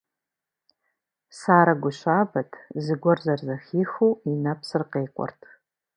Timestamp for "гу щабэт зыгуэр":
1.81-3.19